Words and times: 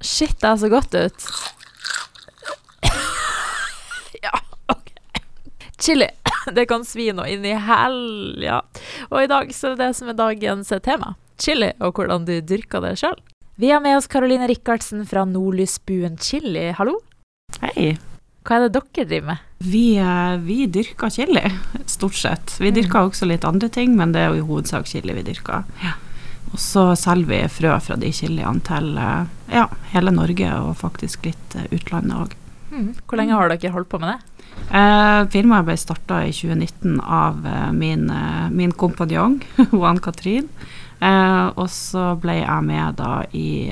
Shit, 0.00 0.38
det 0.40 0.48
er 0.48 0.56
så 0.56 0.70
godt 0.72 0.94
ut. 0.96 1.26
ja, 4.24 4.32
ok. 4.72 4.94
Chili. 5.80 6.08
Det 6.56 6.64
kan 6.70 6.86
svi 6.88 7.10
noe 7.12 7.28
inn 7.28 7.44
i 7.44 7.52
hell, 7.52 8.40
ja. 8.40 8.62
Og 9.10 9.26
i 9.26 9.28
dag 9.30 9.50
så 9.52 9.68
er 9.70 9.76
det 9.76 9.84
det 9.84 9.98
som 9.98 10.08
er 10.08 10.16
dagens 10.16 10.72
tema. 10.84 11.14
Chili, 11.40 11.72
og 11.84 11.96
hvordan 11.96 12.24
du 12.28 12.38
dyrker 12.40 12.80
det 12.84 12.96
sjøl. 13.00 13.18
Vi 13.60 13.68
har 13.68 13.82
med 13.84 13.98
oss 13.98 14.08
Karoline 14.08 14.48
Rikardsen 14.48 15.04
fra 15.08 15.26
Nordlysbuen 15.28 16.16
Chili. 16.20 16.70
Hallo. 16.78 16.96
Hei. 17.60 17.92
Hva 18.40 18.56
er 18.56 18.64
det 18.64 18.72
dere 18.78 19.04
driver 19.04 19.26
med? 19.34 19.48
Vi, 19.60 19.84
eh, 20.00 20.36
vi 20.40 20.64
dyrker 20.72 21.12
chili, 21.12 21.42
stort 21.84 22.16
sett. 22.16 22.54
Vi 22.56 22.72
dyrker 22.72 23.10
også 23.10 23.28
litt 23.28 23.44
andre 23.44 23.68
ting, 23.68 23.92
men 23.98 24.14
det 24.16 24.22
er 24.22 24.32
jo 24.32 24.40
i 24.40 24.46
hovedsak 24.48 24.88
chili 24.88 25.12
vi 25.12 25.26
dyrker. 25.26 25.68
Og 26.50 26.58
så 26.58 26.84
selger 26.98 27.30
vi 27.30 27.40
frø 27.52 27.76
fra 27.82 27.96
de 28.00 28.10
chiliene 28.14 28.62
til 28.66 28.96
eh, 28.98 29.30
ja, 29.54 29.68
hele 29.92 30.14
Norge, 30.14 30.50
og 30.58 30.76
faktisk 30.80 31.28
litt 31.28 31.56
eh, 31.58 31.70
utlandet 31.70 32.16
òg. 32.16 32.36
Hvor 33.06 33.18
lenge 33.18 33.34
har 33.34 33.50
dere 33.50 33.72
holdt 33.74 33.90
på 33.90 33.98
med 34.02 34.14
det? 34.14 34.46
Eh, 34.70 35.20
firmaet 35.32 35.66
ble 35.66 35.76
starta 35.78 36.20
i 36.26 36.34
2019 36.34 37.00
av 37.02 37.46
eh, 37.46 37.70
min, 37.74 38.06
min 38.54 38.74
kompanjong, 38.74 39.40
Ann-Katrin. 39.90 40.50
Eh, 41.00 41.46
og 41.54 41.66
så 41.72 42.12
ble 42.20 42.40
jeg 42.42 42.66
med 42.66 42.98
da 43.00 43.12
i 43.32 43.70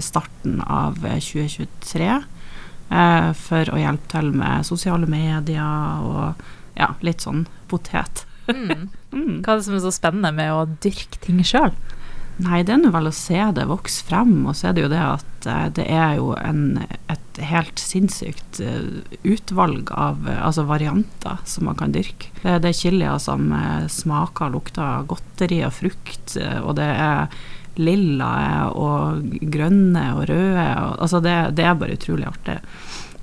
starten 0.00 0.60
av 0.62 0.98
eh, 1.06 1.20
2023 1.22 2.06
eh, 2.90 3.30
for 3.38 3.72
å 3.72 3.80
hjelpe 3.80 4.10
til 4.12 4.32
med 4.36 4.66
sosiale 4.66 5.08
medier 5.10 6.02
og 6.04 6.46
ja, 6.76 6.92
litt 7.06 7.24
sånn 7.24 7.46
potet. 7.70 8.25
Mm. 8.46 9.42
Hva 9.42 9.54
er 9.54 9.60
det 9.60 9.66
som 9.66 9.74
er 9.78 9.84
så 9.84 9.92
spennende 9.94 10.32
med 10.36 10.52
å 10.52 10.66
dyrke 10.84 11.18
ting 11.24 11.42
sjøl? 11.46 11.72
Nei, 12.36 12.58
det 12.68 12.74
er 12.74 12.80
nå 12.82 12.90
vel 12.92 13.08
å 13.08 13.14
se 13.16 13.38
det 13.56 13.64
vokse 13.64 14.04
frem, 14.04 14.34
og 14.44 14.52
så 14.58 14.68
er 14.68 14.74
det 14.76 14.82
jo 14.84 14.90
det 14.92 15.00
at 15.00 15.46
eh, 15.48 15.68
det 15.78 15.86
er 15.88 16.18
jo 16.18 16.34
en, 16.36 16.82
et 17.08 17.38
helt 17.48 17.80
sinnssykt 17.80 18.60
eh, 18.60 18.98
utvalg 19.24 19.88
av 19.96 20.28
eh, 20.28 20.42
altså 20.44 20.66
varianter 20.68 21.40
som 21.48 21.64
man 21.70 21.78
kan 21.80 21.94
dyrke. 21.96 22.28
Det, 22.42 22.58
det 22.60 22.74
er 22.74 22.76
chilier 22.76 23.16
som 23.24 23.48
smaker 23.88 24.50
og 24.50 24.58
lukter 24.58 25.08
godteri 25.08 25.62
og 25.64 25.72
frukt, 25.78 26.36
og 26.36 26.76
det 26.76 26.90
er 26.92 27.32
lilla 27.80 28.68
og 28.72 29.32
grønne 29.52 30.04
og 30.16 30.26
røde. 30.28 30.68
Og, 30.84 30.92
altså 31.06 31.22
det, 31.24 31.36
det 31.56 31.64
er 31.64 31.80
bare 31.80 31.96
utrolig 31.96 32.28
artig. 32.28 32.60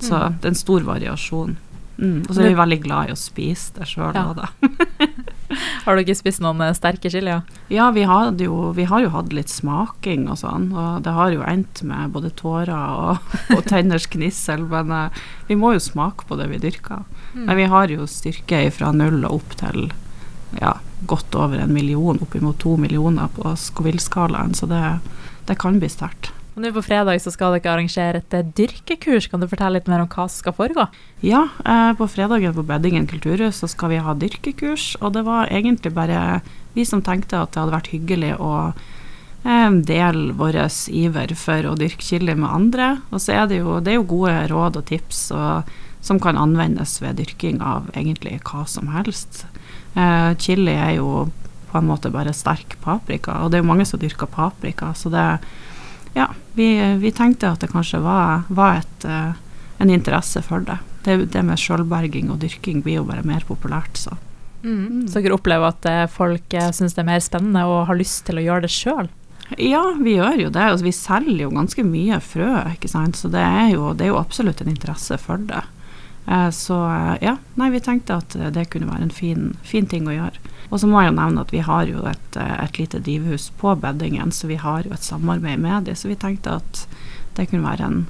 Så 0.02 0.18
Mm. 0.18 0.34
det 0.40 0.48
er 0.48 0.50
en 0.50 0.58
stor 0.58 0.82
variasjon. 0.84 1.54
Mm. 1.96 2.24
Og 2.26 2.32
så 2.34 2.42
er 2.42 2.50
vi 2.50 2.58
veldig 2.58 2.80
glad 2.82 3.10
i 3.10 3.14
å 3.14 3.18
spise 3.18 3.76
det 3.76 3.86
sjøl 3.86 4.16
Ja. 4.16 4.24
òg, 4.32 4.40
da. 4.40 5.08
Har 5.84 5.98
dere 5.98 6.16
spist 6.16 6.42
noen 6.42 6.62
eh, 6.64 6.74
sterke 6.74 7.10
chilier? 7.12 7.44
Ja, 7.70 7.90
vi, 7.94 8.02
jo, 8.42 8.72
vi 8.74 8.86
har 8.90 9.04
jo 9.04 9.12
hatt 9.14 9.32
litt 9.36 9.52
smaking 9.52 10.26
og 10.32 10.40
sånn, 10.40 10.70
og 10.74 11.04
det 11.06 11.14
har 11.14 11.30
jo 11.34 11.44
endt 11.46 11.84
med 11.86 12.14
både 12.16 12.32
tårer 12.34 12.74
og, 12.74 13.34
og 13.56 13.62
tenners 13.70 14.08
gnissel, 14.10 14.66
men 14.70 14.90
uh, 14.90 15.24
vi 15.46 15.58
må 15.60 15.74
jo 15.76 15.84
smake 15.84 16.26
på 16.26 16.38
det 16.40 16.48
vi 16.50 16.62
dyrker. 16.66 17.04
Mm. 17.34 17.44
Men 17.46 17.60
vi 17.60 17.70
har 17.70 17.92
jo 17.92 18.08
styrke 18.10 18.64
fra 18.74 18.90
null 18.96 19.22
og 19.22 19.38
opp 19.40 19.56
til 19.60 19.92
ja, 20.58 20.76
godt 21.06 21.34
over 21.38 21.62
en 21.62 21.74
million, 21.74 22.18
oppimot 22.22 22.58
to 22.62 22.76
millioner 22.80 23.30
på 23.36 23.54
Scoville-skalaen, 23.58 24.54
så 24.58 24.66
det, 24.70 24.82
det 25.46 25.58
kan 25.62 25.78
bli 25.78 25.90
sterkt. 25.92 26.33
Og 26.54 26.62
nå 26.62 26.70
på 26.70 26.84
fredag 26.86 27.18
så 27.18 27.32
skal 27.34 27.56
dere 27.56 27.72
arrangere 27.72 28.20
et 28.20 28.34
eh, 28.36 28.46
dyrkekurs. 28.58 29.26
Kan 29.30 29.42
du 29.42 29.48
fortelle 29.50 29.80
litt 29.80 29.88
mer 29.90 30.04
om 30.04 30.10
hva 30.10 30.28
som 30.28 30.38
skal 30.38 30.54
foregå? 30.54 30.86
Ja, 31.26 31.48
eh, 31.66 31.90
på 31.98 32.06
fredagen 32.10 32.54
på 32.54 32.62
Beddingen 32.68 33.08
kulturhus 33.10 33.58
så 33.62 33.70
skal 33.70 33.90
vi 33.90 34.02
ha 34.02 34.14
dyrkekurs, 34.14 34.92
og 35.02 35.16
det 35.16 35.24
var 35.26 35.50
egentlig 35.50 35.94
bare 35.96 36.42
vi 36.76 36.86
som 36.86 37.02
tenkte 37.02 37.40
at 37.40 37.54
det 37.54 37.62
hadde 37.62 37.74
vært 37.74 37.90
hyggelig 37.90 38.32
å 38.38 38.52
eh, 38.70 39.70
dele 39.90 40.36
vår 40.38 40.60
iver 40.94 41.34
for 41.38 41.70
å 41.70 41.74
dyrke 41.80 42.06
chili 42.06 42.38
med 42.38 42.50
andre. 42.50 42.92
Og 43.10 43.24
så 43.24 43.34
er 43.40 43.50
det 43.50 43.58
jo, 43.58 43.80
det 43.82 43.94
er 43.94 43.98
jo 43.98 44.12
gode 44.14 44.36
råd 44.54 44.78
og 44.78 44.86
tips 44.92 45.26
og, 45.34 45.74
som 46.06 46.22
kan 46.22 46.38
anvendes 46.38 47.00
ved 47.02 47.18
dyrking 47.18 47.58
av 47.64 47.90
egentlig 47.98 48.38
hva 48.46 48.62
som 48.70 48.94
helst. 48.94 49.42
Eh, 49.98 50.30
chili 50.38 50.78
er 50.78 51.00
jo 51.00 51.26
på 51.74 51.82
en 51.82 51.90
måte 51.90 52.14
bare 52.14 52.30
sterk 52.30 52.78
paprika, 52.84 53.40
og 53.42 53.50
det 53.50 53.58
er 53.58 53.64
jo 53.64 53.72
mange 53.72 53.86
som 53.90 53.98
dyrker 53.98 54.30
paprika, 54.30 54.92
så 54.94 55.10
det 55.10 55.28
ja, 56.14 56.28
vi, 56.54 56.68
vi 57.02 57.12
tenkte 57.14 57.52
at 57.52 57.64
det 57.64 57.72
kanskje 57.72 58.00
var, 58.04 58.44
var 58.48 58.82
et, 58.82 59.06
eh, 59.08 59.32
en 59.82 59.90
interesse 59.90 60.42
for 60.46 60.64
det. 60.66 60.78
Det, 61.04 61.18
det 61.34 61.42
med 61.44 61.60
sjølberging 61.60 62.30
og 62.32 62.40
dyrking 62.44 62.80
blir 62.84 63.02
jo 63.02 63.08
bare 63.08 63.26
mer 63.26 63.44
populært, 63.46 63.98
så. 64.00 64.16
Mm. 64.64 65.04
Så 65.10 65.20
dere 65.20 65.36
opplever 65.36 65.74
at 65.74 65.84
eh, 65.90 66.06
folk 66.08 66.54
uh, 66.56 66.70
syns 66.72 66.96
det 66.96 67.02
er 67.02 67.10
mer 67.10 67.20
spennende 67.20 67.66
og 67.68 67.84
har 67.90 67.98
lyst 67.98 68.22
til 68.24 68.40
å 68.40 68.46
gjøre 68.46 68.64
det 68.64 68.72
sjøl? 68.72 69.10
Ja, 69.60 69.82
vi 70.00 70.16
gjør 70.16 70.46
jo 70.46 70.50
det. 70.54 70.62
Altså, 70.62 70.86
vi 70.86 70.94
selger 70.96 71.44
jo 71.44 71.52
ganske 71.52 71.84
mye 71.84 72.16
frø, 72.24 72.50
ikke 72.72 72.88
sant. 72.88 73.18
Så 73.20 73.28
det 73.32 73.42
er 73.44 73.74
jo, 73.74 73.92
det 73.92 74.06
er 74.06 74.14
jo 74.14 74.22
absolutt 74.22 74.62
en 74.64 74.72
interesse 74.72 75.18
for 75.20 75.42
det. 75.50 75.60
Eh, 76.26 76.50
så 76.50 76.78
eh, 76.88 77.14
ja, 77.20 77.36
nei, 77.60 77.70
vi 77.74 77.82
tenkte 77.84 78.18
at 78.22 78.36
eh, 78.38 78.50
det 78.54 78.70
kunne 78.72 78.88
være 78.88 79.08
en 79.08 79.14
fin, 79.14 79.52
fin 79.66 79.88
ting 79.90 80.08
å 80.08 80.16
gjøre. 80.16 80.53
Og 80.74 80.82
så 80.82 80.90
må 80.90 80.98
jeg 81.00 81.12
jo 81.12 81.18
nevne 81.20 81.44
at 81.44 81.52
vi 81.54 81.62
har 81.62 81.86
jo 81.86 82.02
et, 82.10 82.36
eh, 82.40 82.54
et 82.64 82.78
lite 82.80 82.98
drivhus 83.06 83.46
på 83.60 83.76
beddingen, 83.78 84.34
så 84.34 84.50
vi 84.50 84.58
har 84.58 84.82
jo 84.82 84.94
et 84.96 85.06
samarbeid 85.06 85.62
med 85.62 85.86
dem. 85.86 85.94
Så 85.94 86.10
vi 86.10 86.18
tenkte 86.18 86.58
at 86.58 86.84
det 87.38 87.46
kunne 87.50 87.66
være 87.66 87.86
en, 87.86 88.00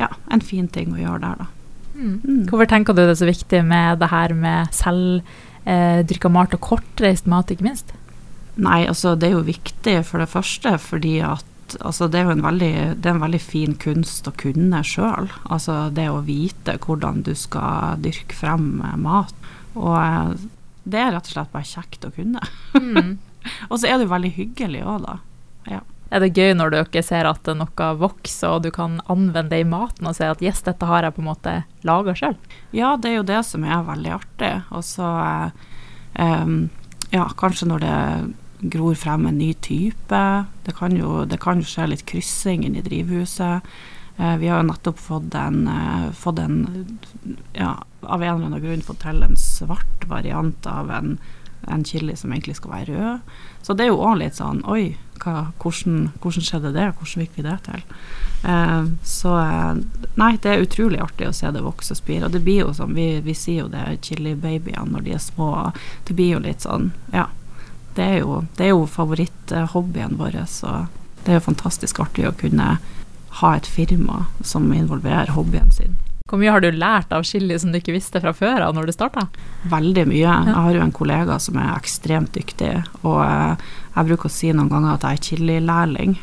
ja, 0.00 0.08
en 0.32 0.40
fin 0.40 0.68
ting 0.72 0.94
å 0.94 1.02
gjøre 1.02 1.20
der, 1.26 1.44
da. 1.44 1.50
Mm. 2.00 2.46
Hvorfor 2.48 2.68
tenker 2.70 2.96
du 2.96 3.02
det 3.02 3.12
er 3.12 3.18
så 3.20 3.28
viktig 3.28 3.60
med 3.66 3.98
det 4.00 4.08
her 4.08 4.32
med 4.32 4.72
selvdyrka 4.72 6.30
mat 6.32 6.54
og 6.56 6.62
kortreist 6.64 7.28
mat, 7.28 7.52
ikke 7.52 7.66
minst? 7.66 7.92
Nei, 8.60 8.86
altså 8.88 9.12
det 9.18 9.28
er 9.28 9.36
jo 9.36 9.46
viktig 9.46 9.98
for 10.08 10.22
det 10.22 10.30
første 10.32 10.72
fordi 10.80 11.18
at 11.26 11.76
altså, 11.84 12.08
det 12.08 12.20
er 12.20 12.30
jo 12.30 12.36
en 12.38 12.46
veldig, 12.46 12.72
er 12.94 13.12
en 13.12 13.22
veldig 13.22 13.42
fin 13.42 13.76
kunst 13.80 14.28
å 14.28 14.34
kunne 14.40 14.80
sjøl. 14.86 15.28
Altså 15.44 15.82
det 15.94 16.08
å 16.08 16.22
vite 16.24 16.78
hvordan 16.80 17.20
du 17.26 17.34
skal 17.38 18.00
dyrke 18.02 18.36
frem 18.36 18.80
eh, 18.86 18.96
mat. 19.00 19.34
Og 19.76 19.94
eh, 20.00 20.32
det 20.84 21.00
er 21.00 21.12
rett 21.14 21.28
og 21.28 21.34
slett 21.34 21.52
bare 21.52 21.68
kjekt 21.68 22.06
å 22.06 22.12
kunne. 22.14 22.42
Mm. 22.76 23.16
Og 23.70 23.80
så 23.80 23.88
er 23.88 23.96
det 23.96 24.06
jo 24.06 24.12
veldig 24.12 24.32
hyggelig 24.36 24.84
òg, 24.84 25.06
da. 25.06 25.16
Ja. 25.70 25.80
Er 26.10 26.24
det 26.24 26.34
gøy 26.34 26.56
når 26.58 26.72
dere 26.74 27.02
ser 27.06 27.28
at 27.30 27.46
noe 27.54 27.88
vokser, 28.00 28.56
og 28.56 28.64
du 28.64 28.72
kan 28.74 28.98
anvende 29.12 29.52
det 29.52 29.60
i 29.62 29.68
maten 29.68 30.08
og 30.10 30.16
si 30.18 30.24
at 30.26 30.42
yes, 30.42 30.64
dette 30.66 30.88
har 30.88 31.06
jeg 31.06 31.14
på 31.14 31.22
en 31.22 31.28
måte 31.28 31.52
laga 31.86 32.16
sjøl? 32.18 32.34
ja, 32.74 32.96
det 32.98 33.12
er 33.12 33.16
jo 33.20 33.28
det 33.28 33.38
som 33.46 33.62
er 33.62 33.86
veldig 33.86 34.12
artig. 34.16 34.50
Og 34.74 34.82
så 34.88 35.10
eh, 36.18 36.50
ja, 37.14 37.28
kanskje 37.38 37.70
når 37.70 37.84
det 37.84 37.94
gror 38.74 38.98
frem 38.98 39.26
en 39.26 39.38
ny 39.38 39.52
type. 39.62 40.22
Det 40.66 40.74
kan 40.76 40.96
jo, 40.96 41.24
det 41.24 41.40
kan 41.40 41.62
jo 41.62 41.68
skje 41.68 41.88
litt 41.92 42.04
kryssing 42.08 42.66
inni 42.66 42.82
i 42.82 42.86
drivhuset. 42.86 43.70
Eh, 44.20 44.36
vi 44.36 44.48
har 44.48 44.60
jo 44.60 44.68
nettopp 44.68 44.98
fått 45.00 45.34
en, 45.34 45.68
eh, 45.68 46.10
fått 46.12 46.38
en 46.38 46.98
ja, 47.52 47.84
av 48.00 48.22
en 48.22 48.34
eller 48.34 48.46
annen 48.46 48.62
grunn 48.62 48.82
fått 48.82 49.00
til 49.00 49.22
en 49.22 49.36
svart 49.36 50.04
variant 50.08 50.66
av 50.66 50.90
en, 50.90 51.14
en 51.68 51.84
chili 51.84 52.16
som 52.16 52.32
egentlig 52.32 52.58
skal 52.58 52.74
være 52.74 52.98
rød. 52.98 53.30
Så 53.62 53.76
det 53.76 53.86
er 53.86 53.94
jo 53.94 54.02
òg 54.04 54.18
litt 54.20 54.36
sånn 54.36 54.60
Oi, 54.68 54.98
hva, 55.24 55.52
hvordan, 55.62 56.10
hvordan 56.20 56.44
skjedde 56.44 56.74
det? 56.76 56.90
Hvordan 56.98 57.24
fikk 57.24 57.38
vi 57.38 57.46
det 57.48 57.56
til? 57.64 57.82
Eh, 58.44 58.92
så 59.08 59.34
eh, 59.40 59.82
Nei, 60.20 60.30
det 60.36 60.52
er 60.52 60.64
utrolig 60.66 61.00
artig 61.00 61.28
å 61.30 61.34
se 61.36 61.48
det 61.52 61.64
vokse 61.64 61.96
og 61.96 62.02
spire. 62.02 62.28
Og 62.28 62.36
det 62.36 62.44
blir 62.44 62.66
jo 62.66 62.76
sånn, 62.76 62.94
vi, 62.96 63.08
vi 63.24 63.36
sier 63.36 63.64
jo 63.64 63.72
det 63.72 64.02
chili-babyene 64.04 64.90
når 64.92 65.08
de 65.08 65.16
er 65.16 65.24
små. 65.24 65.50
Det 66.04 66.16
blir 66.16 66.36
jo 66.36 66.44
litt 66.44 66.68
sånn, 66.68 66.92
ja. 67.16 67.30
Det 67.96 68.04
er 68.04 68.18
jo, 68.20 68.42
det 68.56 68.68
er 68.68 68.74
jo 68.74 68.86
favoritthobbyen 68.86 70.14
vår, 70.20 70.42
så 70.46 70.84
det 71.24 71.32
er 71.32 71.40
jo 71.40 71.48
fantastisk 71.48 71.98
artig 72.04 72.28
å 72.28 72.36
kunne 72.38 72.76
ha 73.38 73.56
et 73.56 73.66
firma 73.66 74.24
som 74.42 74.72
involverer 74.74 75.34
hobbyen 75.36 75.70
sin. 75.74 75.98
Hvor 76.30 76.38
mye 76.38 76.52
har 76.54 76.62
du 76.62 76.70
lært 76.70 77.10
av 77.10 77.24
chili 77.26 77.56
som 77.58 77.72
du 77.72 77.80
ikke 77.80 77.96
visste 77.96 78.20
fra 78.22 78.30
før 78.36 78.62
av 78.62 78.76
når 78.76 78.86
du 78.86 78.94
starta? 78.94 79.26
Veldig 79.70 80.04
mye. 80.12 80.22
Jeg 80.46 80.54
har 80.54 80.76
jo 80.76 80.82
en 80.84 80.94
kollega 80.94 81.40
som 81.42 81.58
er 81.58 81.72
ekstremt 81.74 82.30
dyktig, 82.36 82.76
og 83.02 83.18
eh, 83.24 83.64
jeg 83.96 84.10
bruker 84.12 84.30
å 84.30 84.34
si 84.36 84.52
noen 84.54 84.70
ganger 84.70 84.94
at 84.94 85.06
jeg 85.08 85.18
er 85.18 85.26
chililærling. 85.26 86.14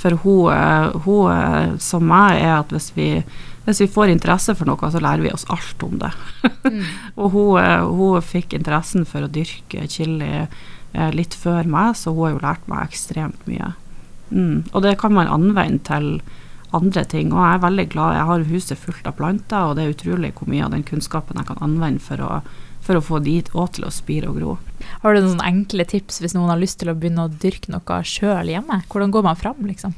For 0.00 0.16
hun, 0.22 0.48
eh, 0.54 0.96
hun 1.04 1.28
eh, 1.34 1.76
som 1.84 2.08
meg 2.08 2.40
er 2.40 2.54
at 2.62 2.72
hvis 2.72 2.88
vi, 2.96 3.10
hvis 3.66 3.84
vi 3.84 3.90
får 3.92 4.14
interesse 4.14 4.56
for 4.56 4.70
noe, 4.70 4.92
så 4.94 5.04
lærer 5.04 5.28
vi 5.28 5.34
oss 5.36 5.44
alt 5.52 5.84
om 5.84 6.00
det. 6.00 6.14
og 7.20 7.36
hun, 7.36 7.60
hun 8.00 8.24
fikk 8.24 8.56
interessen 8.56 9.04
for 9.04 9.28
å 9.28 9.32
dyrke 9.32 9.84
chili 9.92 10.46
litt 11.14 11.36
før 11.36 11.68
meg, 11.70 11.92
så 12.00 12.10
hun 12.16 12.24
har 12.24 12.32
jo 12.32 12.44
lært 12.48 12.64
meg 12.72 12.88
ekstremt 12.88 13.44
mye. 13.46 13.74
Mm. 14.32 14.70
Og 14.72 14.80
det 14.82 14.96
kan 14.98 15.12
man 15.14 15.28
anvende 15.28 15.84
til 15.84 16.14
andre 16.76 17.04
ting. 17.04 17.32
Og 17.34 17.40
jeg 17.40 17.58
er 17.58 17.62
veldig 17.66 17.86
glad. 17.92 18.16
Jeg 18.18 18.28
har 18.30 18.48
huset 18.50 18.80
fullt 18.80 19.10
av 19.10 19.16
planter, 19.18 19.68
og 19.68 19.76
det 19.76 19.84
er 19.84 19.94
utrolig 19.94 20.32
hvor 20.38 20.50
mye 20.50 20.64
av 20.66 20.74
den 20.74 20.86
kunnskapen 20.86 21.40
jeg 21.40 21.50
kan 21.50 21.62
anvende 21.64 22.02
for 22.04 22.22
å, 22.24 22.40
for 22.84 22.98
å 22.98 23.04
få 23.04 23.20
de 23.24 23.40
òg 23.52 23.76
til 23.76 23.86
å 23.88 23.92
spire 23.94 24.30
og 24.30 24.40
gro. 24.40 24.56
Har 25.02 25.14
du 25.14 25.24
noen 25.24 25.44
enkle 25.44 25.86
tips 25.88 26.22
hvis 26.22 26.36
noen 26.36 26.52
har 26.52 26.60
lyst 26.60 26.80
til 26.80 26.92
å 26.92 26.96
begynne 26.96 27.28
å 27.28 27.32
dyrke 27.42 27.72
noe 27.74 28.02
sjøl 28.06 28.52
hjemme? 28.52 28.82
Hvordan 28.90 29.14
går 29.14 29.26
man 29.26 29.40
fram, 29.40 29.62
liksom? 29.68 29.96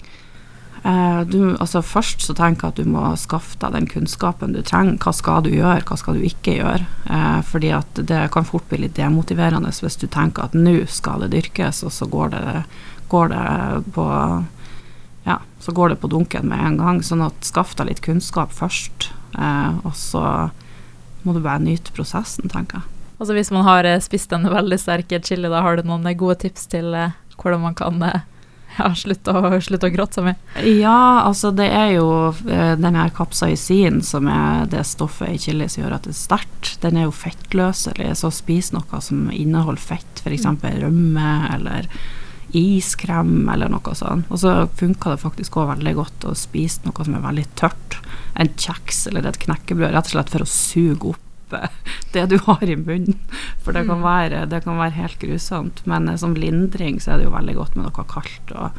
Eh, 0.84 1.20
du, 1.30 1.56
altså 1.62 1.78
først 1.86 2.24
så 2.26 2.34
tenker 2.34 2.66
jeg 2.66 2.72
at 2.72 2.80
du 2.82 2.90
må 2.90 3.04
skaffe 3.20 3.54
deg 3.62 3.76
den 3.76 3.86
kunnskapen 3.90 4.54
du 4.56 4.62
trenger. 4.66 4.98
Hva 5.02 5.12
skal 5.14 5.44
du 5.46 5.52
gjøre, 5.52 5.84
hva 5.86 5.98
skal 5.98 6.18
du 6.18 6.24
ikke 6.26 6.56
gjøre? 6.56 6.88
Eh, 7.06 7.38
fordi 7.46 7.70
at 7.76 8.00
det 8.10 8.24
kan 8.34 8.48
fort 8.48 8.66
bli 8.70 8.82
litt 8.84 8.98
demotiverende 8.98 9.70
hvis 9.70 10.00
du 10.00 10.08
tenker 10.10 10.48
at 10.48 10.58
nå 10.58 10.80
skal 10.90 11.22
det 11.22 11.32
dyrkes, 11.36 11.84
og 11.86 11.94
så 11.94 12.08
går 12.10 12.34
det, 12.34 12.64
går 13.12 13.30
det 13.34 13.46
på 13.94 14.08
så 15.62 15.72
går 15.72 15.92
det 15.92 16.00
på 16.02 16.10
dunken 16.10 16.48
med 16.50 16.58
en 16.66 16.80
gang. 16.80 17.02
Sånn 17.06 17.22
at 17.22 17.46
skaff 17.46 17.76
deg 17.78 17.92
litt 17.92 18.02
kunnskap 18.02 18.50
først, 18.54 19.12
eh, 19.38 19.78
og 19.86 19.94
så 19.94 20.24
må 21.22 21.36
du 21.36 21.42
bare 21.44 21.62
nyte 21.62 21.94
prosessen, 21.94 22.50
tenker 22.50 22.80
jeg. 22.80 22.88
Altså 23.22 23.36
hvis 23.36 23.52
man 23.54 23.62
har 23.68 23.86
eh, 23.86 24.00
spist 24.02 24.32
en 24.34 24.48
veldig 24.50 24.78
sterk 24.82 25.12
chili, 25.22 25.46
da 25.46 25.62
har 25.62 25.78
du 25.78 25.86
noen 25.86 26.08
eh, 26.10 26.18
gode 26.18 26.40
tips 26.42 26.66
til 26.72 26.90
eh, 26.98 27.14
hvordan 27.38 27.62
man 27.62 27.76
kan 27.78 28.02
eh, 28.02 28.24
ja, 28.80 28.88
slutte, 28.98 29.30
å, 29.30 29.60
slutte 29.62 29.86
å 29.86 29.92
gråte 29.94 30.18
så 30.18 30.24
mye? 30.26 30.64
Ja, 30.66 31.22
altså 31.22 31.52
det 31.54 31.68
er 31.70 31.92
jo 31.94 32.08
eh, 32.50 32.74
den 32.80 32.98
her 32.98 33.12
kapsaisin 33.14 34.00
som 34.02 34.26
er 34.32 34.66
det 34.72 34.82
stoffet 34.90 35.30
i 35.30 35.38
chili 35.44 35.68
som 35.70 35.84
gjør 35.84 35.94
at 36.00 36.08
det 36.08 36.16
er 36.16 36.18
sterkt. 36.24 36.72
Den 36.82 36.98
er 36.98 37.06
jo 37.06 37.14
fettløselig, 37.14 38.10
så 38.18 38.32
spis 38.34 38.72
noe 38.74 39.02
som 39.04 39.28
inneholder 39.30 39.86
fett, 39.94 40.24
f.eks. 40.24 40.50
rømme 40.82 41.30
eller 41.52 41.86
iskrem 42.58 43.48
eller 43.52 43.70
noe 43.72 43.94
sånt. 43.96 44.28
Og 44.32 44.38
så 44.42 44.54
funker 44.78 45.14
det 45.14 45.22
faktisk 45.24 45.56
òg 45.60 45.70
veldig 45.76 45.94
godt 45.98 46.26
å 46.28 46.34
spise 46.38 46.84
noe 46.86 47.04
som 47.06 47.16
er 47.18 47.24
veldig 47.26 47.46
tørt. 47.58 47.98
En 48.38 48.48
kjeks 48.56 49.06
eller 49.10 49.26
et 49.28 49.38
knekkebrød, 49.42 49.92
rett 49.94 50.08
og 50.10 50.14
slett 50.16 50.32
for 50.32 50.44
å 50.44 50.48
suge 50.48 51.12
opp 51.14 51.56
eh, 51.58 51.68
det 52.14 52.26
du 52.32 52.38
har 52.46 52.62
i 52.64 52.76
munnen. 52.76 53.18
For 53.64 53.72
det 53.76 53.86
kan 53.88 54.00
Mm. 54.00 54.06
være, 54.08 54.46
det 54.50 54.62
kan 54.64 54.78
være 54.80 54.96
helt 54.98 55.18
grusomt. 55.20 55.82
Men 55.86 56.08
eh, 56.08 56.16
som 56.20 56.34
lindring 56.38 57.00
så 57.00 57.12
er 57.14 57.22
det 57.22 57.28
jo 57.30 57.36
veldig 57.36 57.56
godt 57.60 57.76
med 57.76 57.88
noe 57.88 58.06
kaldt 58.08 58.54
og 58.56 58.70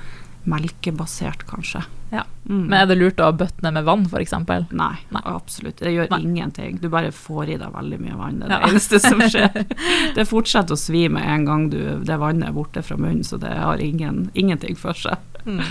melkebasert, 0.49 1.45
kanskje. 1.47 1.83
Ja. 2.13 2.23
Mm. 2.49 2.65
Men 2.67 2.73
er 2.77 2.85
det 2.91 2.97
lurt 2.99 3.21
å 3.23 3.31
bøtte 3.35 3.63
ned 3.65 3.73
med 3.77 3.85
vann, 3.87 4.03
f.eks.? 4.05 4.33
Nei, 4.71 4.91
Nei. 5.15 5.21
absolutt. 5.25 5.79
Det 5.81 5.93
gjør 5.95 6.09
Nei. 6.11 6.19
ingenting. 6.27 6.77
Du 6.81 6.89
bare 6.93 7.11
får 7.15 7.49
i 7.55 7.57
deg 7.57 7.71
veldig 7.73 7.99
mye 8.03 8.17
vann. 8.19 8.39
Det 8.39 8.49
er 8.49 8.53
Ja. 8.53 8.59
det 8.59 8.69
eneste 8.73 8.99
som 8.99 9.19
skjer. 9.21 9.65
Det 10.17 10.25
fortsetter 10.29 10.75
å 10.75 10.79
svi 10.79 11.07
med 11.09 11.23
en 11.25 11.45
gang 11.45 11.69
du, 11.71 11.79
det 12.05 12.17
vannet 12.21 12.49
er 12.49 12.53
borte 12.55 12.83
fra 12.85 12.97
munnen, 12.99 13.23
så 13.25 13.39
det 13.41 13.49
har 13.57 13.77
ingen, 13.81 14.29
ingenting 14.35 14.75
for 14.77 14.93
seg. 14.93 15.17
Mm. 15.45 15.63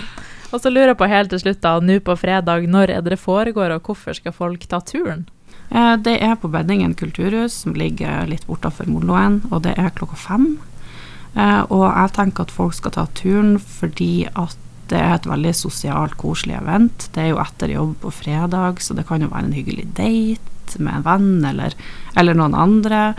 Og 0.53 0.59
så 0.61 0.69
lurer 0.69 0.91
jeg 0.91 0.97
på 0.99 1.07
helt 1.09 1.29
til 1.33 1.39
slutt, 1.45 1.61
da, 1.63 1.77
nå 1.79 1.99
på 2.05 2.17
fredag, 2.19 2.67
når 2.69 2.91
er 2.97 3.01
det 3.05 3.15
det 3.15 3.21
foregår, 3.23 3.71
og 3.77 3.87
hvorfor 3.87 4.13
skal 4.17 4.35
folk 4.35 4.67
ta 4.69 4.81
turen? 4.81 5.23
Eh, 5.71 5.95
Det 5.97 6.17
er 6.21 6.35
på 6.35 6.51
Beddingen 6.51 6.93
kulturhus, 6.93 7.53
som 7.63 7.73
ligger 7.73 8.27
litt 8.29 8.45
bortafor 8.45 8.85
Moloen, 8.91 9.39
og 9.51 9.63
det 9.63 9.77
er 9.79 9.89
klokka 9.95 10.15
fem. 10.19 10.59
Eh, 11.35 11.61
Og 11.69 11.85
jeg 11.89 12.13
tenker 12.13 12.45
at 12.45 12.51
folk 12.53 12.73
skal 12.77 12.91
ta 12.91 13.07
turen 13.17 13.55
fordi 13.59 14.27
at 14.35 14.57
det 14.91 14.99
er 14.99 15.13
et 15.15 15.25
veldig 15.29 15.53
sosialt, 15.55 16.17
koselig 16.19 16.57
event. 16.59 17.07
Det 17.15 17.23
er 17.23 17.29
jo 17.31 17.39
etter 17.41 17.71
jobb 17.71 17.95
på 18.03 18.11
fredag, 18.11 18.81
så 18.83 18.93
det 18.93 19.07
kan 19.07 19.21
jo 19.23 19.31
være 19.31 19.47
en 19.47 19.55
hyggelig 19.55 19.87
date 19.97 20.79
med 20.79 20.99
en 20.99 21.05
venn 21.07 21.45
eller, 21.45 21.73
eller 22.19 22.37
noen 22.37 22.53
andre. 22.53 23.15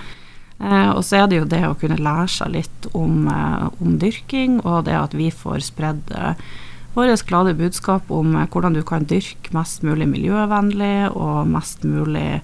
Eh, 0.61 0.91
og 0.93 1.03
så 1.03 1.23
er 1.23 1.27
det 1.31 1.41
jo 1.41 1.49
det 1.51 1.63
å 1.67 1.75
kunne 1.81 1.99
lære 1.99 2.29
seg 2.31 2.53
litt 2.55 2.87
om, 2.95 3.27
eh, 3.27 3.67
om 3.81 3.97
dyrking, 3.99 4.61
og 4.63 4.85
det 4.87 4.95
at 4.95 5.17
vi 5.17 5.31
får 5.35 5.65
spredd 5.73 6.13
eh, 6.15 6.37
vårt 6.95 7.25
glade 7.27 7.57
budskap 7.59 8.11
om 8.15 8.37
eh, 8.37 8.47
hvordan 8.47 8.77
du 8.77 8.83
kan 8.87 9.09
dyrke 9.11 9.51
mest 9.57 9.83
mulig 9.83 10.07
miljøvennlig 10.13 11.11
og 11.17 11.49
mest 11.51 11.83
mulig 11.83 12.43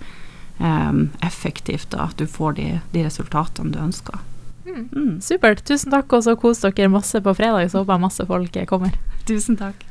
eh, 0.58 0.92
effektivt. 1.22 1.92
Da, 1.94 2.08
at 2.08 2.16
du 2.18 2.26
får 2.26 2.58
de, 2.58 2.68
de 2.96 3.06
resultatene 3.06 3.70
du 3.76 3.78
ønsker. 3.84 4.18
Mm. 4.90 5.14
Supert. 5.24 5.64
Tusen 5.66 5.94
takk, 5.94 6.12
og 6.16 6.26
så 6.26 6.36
kos 6.40 6.62
dere 6.64 6.90
masse 6.92 7.20
på 7.22 7.34
fredag. 7.36 7.70
Så 7.72 7.82
håper 7.82 7.96
jeg 7.96 8.06
masse 8.06 8.26
folk 8.28 8.60
kommer. 8.70 8.96
Tusen 9.28 9.58
takk. 9.60 9.86